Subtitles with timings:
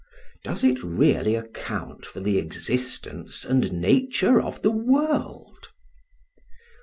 [0.43, 5.67] Does it really account for the existence and nature of the world?